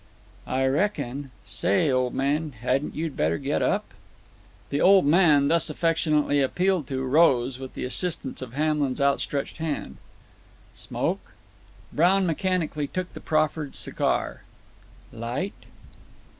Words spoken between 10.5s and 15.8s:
"Smoke?" Brown mechanically took the proffered cigar. "Light?"